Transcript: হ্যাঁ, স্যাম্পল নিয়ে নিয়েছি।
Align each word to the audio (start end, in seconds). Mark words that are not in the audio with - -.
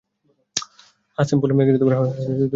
হ্যাঁ, 1.17 1.25
স্যাম্পল 1.27 1.49
নিয়ে 1.49 1.65
নিয়েছি। 1.67 2.45